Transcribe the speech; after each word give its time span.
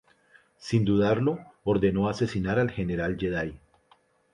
Sin 0.57 0.83
dudarlo 0.83 1.37
ordenó 1.63 2.09
asesinar 2.09 2.57
al 2.57 2.71
general 2.71 3.19
Jedi. 3.19 3.59